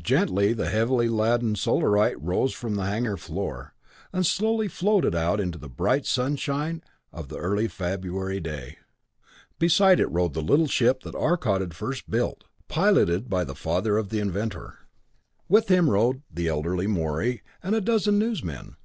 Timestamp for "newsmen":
18.16-18.76